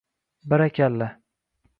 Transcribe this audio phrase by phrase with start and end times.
[0.49, 1.07] Barakalla!